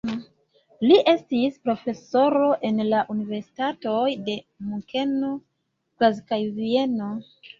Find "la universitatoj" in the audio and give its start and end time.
2.93-4.07